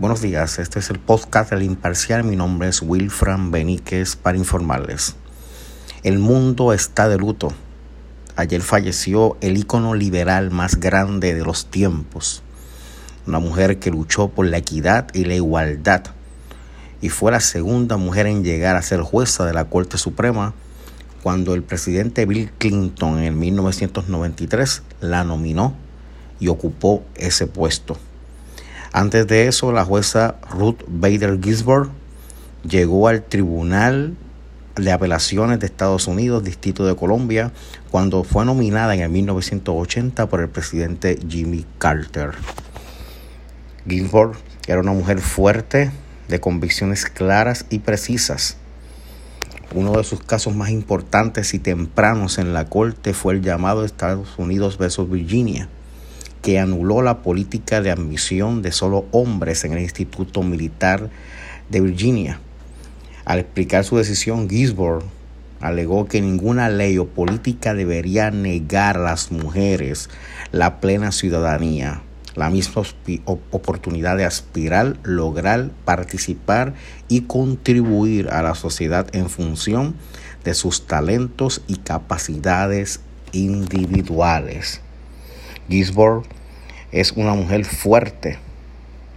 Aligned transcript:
Buenos 0.00 0.22
días, 0.22 0.60
este 0.60 0.78
es 0.78 0.90
el 0.90 1.00
podcast 1.00 1.50
del 1.50 1.64
Imparcial. 1.64 2.22
Mi 2.22 2.36
nombre 2.36 2.68
es 2.68 2.82
Wilfran 2.82 3.50
Beníquez 3.50 4.14
para 4.14 4.38
informarles. 4.38 5.16
El 6.04 6.20
mundo 6.20 6.72
está 6.72 7.08
de 7.08 7.18
luto. 7.18 7.52
Ayer 8.36 8.62
falleció 8.62 9.36
el 9.40 9.56
ícono 9.56 9.96
liberal 9.96 10.52
más 10.52 10.78
grande 10.78 11.34
de 11.34 11.42
los 11.42 11.66
tiempos. 11.66 12.44
Una 13.26 13.40
mujer 13.40 13.80
que 13.80 13.90
luchó 13.90 14.28
por 14.28 14.46
la 14.46 14.58
equidad 14.58 15.08
y 15.14 15.24
la 15.24 15.34
igualdad 15.34 16.04
y 17.00 17.08
fue 17.08 17.32
la 17.32 17.40
segunda 17.40 17.96
mujer 17.96 18.28
en 18.28 18.44
llegar 18.44 18.76
a 18.76 18.82
ser 18.82 19.00
jueza 19.00 19.46
de 19.46 19.52
la 19.52 19.64
Corte 19.64 19.98
Suprema 19.98 20.54
cuando 21.24 21.54
el 21.54 21.64
presidente 21.64 22.24
Bill 22.24 22.52
Clinton 22.56 23.18
en 23.18 23.36
1993 23.36 24.82
la 25.00 25.24
nominó 25.24 25.74
y 26.38 26.46
ocupó 26.46 27.02
ese 27.16 27.48
puesto. 27.48 27.98
Antes 28.92 29.26
de 29.26 29.48
eso, 29.48 29.70
la 29.70 29.84
jueza 29.84 30.36
Ruth 30.50 30.82
Bader 30.88 31.38
Ginsburg 31.42 31.90
llegó 32.66 33.08
al 33.08 33.22
Tribunal 33.22 34.16
de 34.76 34.92
Apelaciones 34.92 35.60
de 35.60 35.66
Estados 35.66 36.06
Unidos, 36.06 36.42
Distrito 36.42 36.86
de 36.86 36.96
Colombia, 36.96 37.52
cuando 37.90 38.24
fue 38.24 38.44
nominada 38.44 38.94
en 38.94 39.00
el 39.00 39.10
1980 39.10 40.28
por 40.28 40.40
el 40.40 40.48
presidente 40.48 41.18
Jimmy 41.28 41.66
Carter. 41.78 42.30
Ginsburg 43.86 44.36
era 44.66 44.80
una 44.80 44.92
mujer 44.92 45.20
fuerte, 45.20 45.90
de 46.28 46.40
convicciones 46.40 47.06
claras 47.06 47.66
y 47.70 47.80
precisas. 47.80 48.56
Uno 49.74 49.92
de 49.92 50.04
sus 50.04 50.22
casos 50.22 50.54
más 50.54 50.70
importantes 50.70 51.52
y 51.52 51.58
tempranos 51.58 52.38
en 52.38 52.54
la 52.54 52.66
corte 52.66 53.12
fue 53.12 53.34
el 53.34 53.42
llamado 53.42 53.84
Estados 53.84 54.38
Unidos 54.38 54.78
versus 54.78 55.10
Virginia 55.10 55.68
que 56.48 56.58
anuló 56.58 57.02
la 57.02 57.18
política 57.18 57.82
de 57.82 57.90
admisión 57.90 58.62
de 58.62 58.72
solo 58.72 59.04
hombres 59.10 59.64
en 59.64 59.74
el 59.74 59.80
Instituto 59.80 60.42
Militar 60.42 61.10
de 61.68 61.82
Virginia. 61.82 62.40
Al 63.26 63.40
explicar 63.40 63.84
su 63.84 63.98
decisión, 63.98 64.48
Gisborne 64.48 65.04
alegó 65.60 66.06
que 66.06 66.22
ninguna 66.22 66.70
ley 66.70 66.96
o 66.96 67.06
política 67.06 67.74
debería 67.74 68.30
negar 68.30 68.96
a 68.96 69.02
las 69.02 69.30
mujeres 69.30 70.08
la 70.50 70.80
plena 70.80 71.12
ciudadanía, 71.12 72.00
la 72.34 72.48
misma 72.48 72.80
oportunidad 73.26 74.16
de 74.16 74.24
aspirar, 74.24 74.96
lograr, 75.02 75.68
participar 75.84 76.72
y 77.08 77.24
contribuir 77.24 78.30
a 78.30 78.40
la 78.40 78.54
sociedad 78.54 79.06
en 79.14 79.28
función 79.28 79.96
de 80.44 80.54
sus 80.54 80.86
talentos 80.86 81.60
y 81.66 81.76
capacidades 81.76 83.00
individuales. 83.32 84.80
Gisborne 85.68 86.37
es 86.92 87.12
una 87.12 87.34
mujer 87.34 87.64
fuerte. 87.64 88.38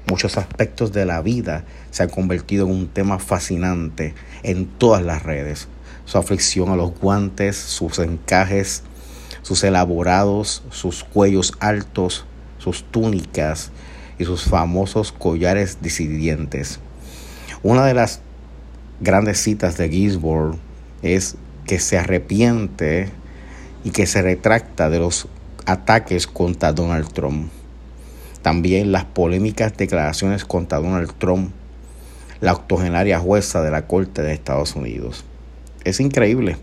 Muchos 0.08 0.38
aspectos 0.38 0.92
de 0.92 1.06
la 1.06 1.22
vida 1.22 1.64
se 1.90 2.04
han 2.04 2.10
convertido 2.10 2.66
en 2.66 2.72
un 2.74 2.88
tema 2.88 3.20
fascinante 3.20 4.14
en 4.44 4.66
todas 4.66 5.04
las 5.04 5.24
redes. 5.24 5.68
Su 6.06 6.18
aflicción 6.18 6.70
a 6.70 6.76
los 6.76 6.92
guantes, 7.00 7.56
sus 7.56 8.00
encajes, 8.00 8.84
sus 9.42 9.64
elaborados, 9.64 10.64
sus 10.72 11.04
cuellos 11.04 11.54
altos, 11.60 12.26
sus 12.58 12.84
túnicas 12.84 13.72
y 14.20 14.26
sus 14.26 14.44
famosos 14.44 15.12
collares 15.12 15.78
disidentes. 15.82 16.80
Una 17.64 17.86
de 17.86 17.94
las 17.94 18.22
grandes 19.00 19.40
citas 19.40 19.78
de 19.78 19.90
Gisborne 19.90 20.58
es 21.02 21.36
que 21.66 21.80
se 21.80 21.98
arrepiente 21.98 23.10
y 23.84 23.92
que 23.92 24.08
se 24.08 24.22
retracta 24.22 24.90
de 24.90 25.00
los 25.00 25.28
ataques 25.66 26.28
contra 26.28 26.74
Donald 26.74 27.12
Trump. 27.14 27.61
También 28.42 28.92
las 28.92 29.06
polémicas 29.06 29.78
declaraciones 29.78 30.46
contra 30.46 30.80
Donald 30.80 31.14
Trump, 31.18 31.52
la 32.40 32.54
octogenaria 32.54 33.20
jueza 33.20 33.62
de 33.62 33.72
la 33.72 33.86
Corte 33.88 34.22
de 34.22 34.34
Estados 34.34 34.76
Unidos. 34.76 35.26
Es 35.84 36.00
increíble 36.00 36.58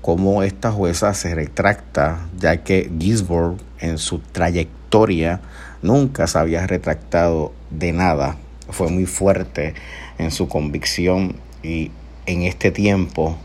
cómo 0.00 0.42
esta 0.42 0.72
jueza 0.72 1.14
se 1.14 1.34
retracta, 1.34 2.26
ya 2.38 2.64
que 2.64 2.90
Gisborne 2.98 3.58
en 3.78 3.98
su 3.98 4.18
trayectoria 4.18 5.40
nunca 5.80 6.26
se 6.26 6.38
había 6.38 6.66
retractado 6.66 7.52
de 7.70 7.92
nada. 7.92 8.36
Fue 8.68 8.90
muy 8.90 9.06
fuerte 9.06 9.74
en 10.18 10.30
su 10.32 10.48
convicción 10.48 11.36
y 11.62 11.92
en 12.26 12.42
este 12.42 12.70
tiempo 12.72 13.36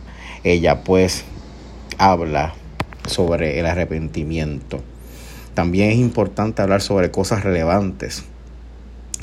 ella 0.44 0.84
pues 0.84 1.26
habla 1.98 2.54
sobre 3.08 3.60
el 3.60 3.66
arrepentimiento. 3.66 4.82
También 5.58 5.90
es 5.90 5.98
importante 5.98 6.62
hablar 6.62 6.84
sobre 6.84 7.10
cosas 7.10 7.44
relevantes. 7.44 8.26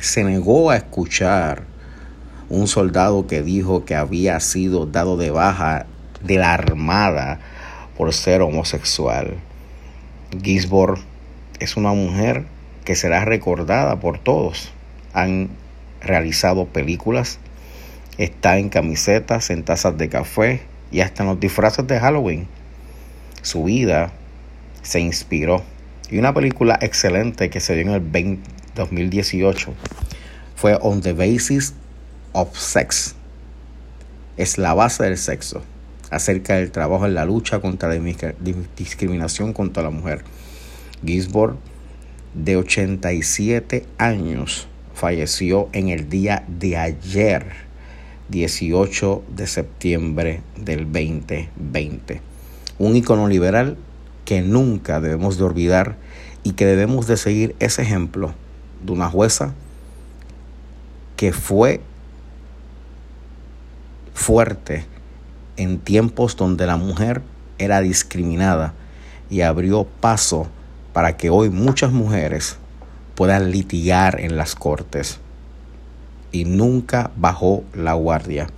Se 0.01 0.25
negó 0.25 0.71
a 0.71 0.77
escuchar 0.77 1.63
un 2.49 2.67
soldado 2.67 3.29
que 3.29 3.41
dijo 3.41 3.85
que 3.85 3.95
había 3.95 4.41
sido 4.41 4.85
dado 4.85 5.17
de 5.17 5.31
baja 5.31 5.87
de 6.25 6.39
la 6.39 6.53
armada 6.53 7.39
por 7.97 8.13
ser 8.13 8.43
homosexual. 8.43 9.37
Gisborne 10.43 11.05
es 11.61 11.77
una 11.77 11.93
mujer 11.93 12.47
que 12.85 12.97
será 12.97 13.25
recordada 13.25 14.01
por 14.01 14.19
todos. 14.19 14.73
Han 15.13 15.51
realizado 16.01 16.67
películas, 16.67 17.39
está 18.19 18.59
en 18.59 18.71
camisetas, 18.71 19.51
en 19.51 19.63
tazas 19.63 19.97
de 19.97 20.09
café 20.09 20.63
y 20.91 20.99
hasta 20.99 21.23
en 21.23 21.29
los 21.29 21.39
disfraces 21.39 21.87
de 21.87 22.01
Halloween. 22.01 22.49
Su 23.43 23.63
vida 23.63 24.11
se 24.83 24.99
inspiró 24.99 25.63
y 26.11 26.19
una 26.19 26.35
película 26.35 26.79
excelente 26.81 27.51
que 27.51 27.61
se 27.61 27.75
dio 27.75 27.83
en 27.83 27.91
el 27.91 28.39
2018 28.75 29.73
fue 30.57 30.79
On 30.81 31.01
the 31.01 31.13
Basis 31.13 31.75
of 32.33 32.57
Sex. 32.59 33.15
Es 34.37 34.59
la 34.59 34.75
base 34.75 35.05
del 35.05 35.17
sexo, 35.17 35.63
acerca 36.11 36.57
del 36.57 36.71
trabajo 36.71 37.07
en 37.07 37.15
la 37.15 37.25
lucha 37.25 37.61
contra 37.61 37.89
la 37.89 38.01
discriminación 38.77 39.53
contra 39.53 39.83
la 39.83 39.91
mujer. 39.91 40.25
Gisborne, 41.05 41.59
de 42.35 42.57
87 42.57 43.87
años, 43.99 44.67
falleció 44.95 45.69
en 45.73 45.89
el 45.89 46.09
día 46.09 46.45
de 46.49 46.77
ayer, 46.77 47.47
18 48.29 49.25
de 49.37 49.47
septiembre 49.47 50.41
del 50.57 50.85
2020. 50.85 52.21
Un 52.79 52.97
icono 52.97 53.29
liberal 53.29 53.77
que 54.25 54.43
nunca 54.43 55.01
debemos 55.01 55.39
de 55.39 55.45
olvidar 55.45 55.97
y 56.43 56.53
que 56.53 56.67
debemos 56.67 57.07
de 57.07 57.17
seguir 57.17 57.55
ese 57.59 57.83
ejemplo 57.83 58.35
de 58.85 58.93
una 58.93 59.09
jueza 59.09 59.55
que 61.17 61.33
fue 61.33 61.81
fuerte 64.15 64.87
en 65.57 65.79
tiempos 65.79 66.37
donde 66.37 66.67
la 66.67 66.77
mujer 66.77 67.23
era 67.59 67.81
discriminada 67.81 68.75
y 69.31 69.43
abrió 69.43 69.85
paso 69.85 70.49
para 70.93 71.17
que 71.17 71.31
hoy 71.31 71.51
muchas 71.51 71.93
mujeres 71.93 72.57
puedan 73.15 73.51
litigar 73.51 74.21
en 74.21 74.37
las 74.37 74.55
cortes 74.55 75.21
y 76.33 76.45
nunca 76.45 77.11
bajó 77.17 77.65
la 77.75 77.95
guardia. 77.95 78.49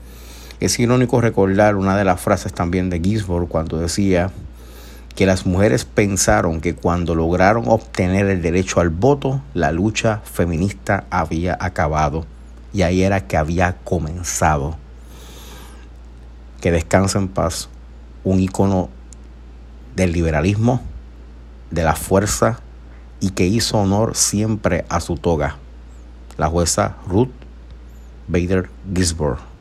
Es 0.61 0.79
irónico 0.79 1.21
recordar 1.21 1.77
una 1.77 1.97
de 1.97 2.05
las 2.05 2.21
frases 2.21 2.53
también 2.53 2.89
de 2.89 3.01
Gisborne 3.01 3.49
cuando 3.49 3.79
decía 3.79 4.31
que 5.17 5.25
las 5.25 5.47
mujeres 5.47 5.87
pensaron 5.87 6.61
que 6.61 6.75
cuando 6.75 7.15
lograron 7.15 7.65
obtener 7.69 8.27
el 8.27 8.43
derecho 8.43 8.81
al 8.81 8.91
voto, 8.91 9.41
la 9.55 9.73
lucha 9.73 10.21
feminista 10.25 11.05
había 11.09 11.57
acabado. 11.59 12.27
Y 12.75 12.83
ahí 12.83 13.03
era 13.03 13.27
que 13.27 13.39
había 13.39 13.79
comenzado. 13.83 14.77
Que 16.61 16.71
descansa 16.71 17.19
en 17.19 17.29
paz 17.29 17.71
un 18.25 18.41
icono 18.41 18.91
del 19.95 20.13
liberalismo, 20.13 20.83
de 21.71 21.83
la 21.83 21.97
fuerza 21.97 22.61
y 23.19 23.31
que 23.31 23.47
hizo 23.47 23.79
honor 23.79 24.17
siempre 24.17 24.85
a 24.91 25.01
su 25.01 25.17
toga, 25.17 25.57
la 26.37 26.49
jueza 26.49 26.97
Ruth 27.09 27.31
Bader 28.29 28.69
Ginsburg. 28.95 29.56